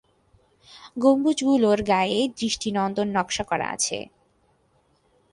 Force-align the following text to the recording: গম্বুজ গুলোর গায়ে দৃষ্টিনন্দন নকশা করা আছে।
গম্বুজ 0.97 1.37
গুলোর 1.43 1.79
গায়ে 1.83 2.19
দৃষ্টিনন্দন 2.37 3.07
নকশা 3.17 3.43
করা 3.43 3.67
আছে। 3.69 3.97